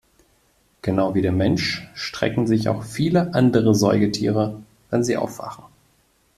Genau 0.81 1.13
wie 1.13 1.21
der 1.21 1.31
Mensch 1.31 1.87
strecken 1.93 2.47
sich 2.47 2.69
auch 2.69 2.83
viele 2.83 3.35
andere 3.35 3.75
Säugetiere, 3.75 4.59
wenn 4.89 5.03
sie 5.03 5.15
aufwachen. 5.15 5.65